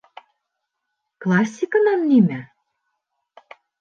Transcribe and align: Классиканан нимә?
Классиканан 1.25 2.01
нимә? 2.15 2.41